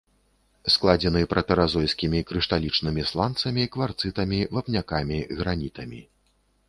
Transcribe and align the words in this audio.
Складзены 0.75 1.21
пратэразойскімі 1.33 2.19
крышталічнымі 2.31 3.01
сланцамі, 3.11 3.67
кварцытамі, 3.75 4.39
вапнякамі, 4.57 5.19
гранітамі. 5.43 6.01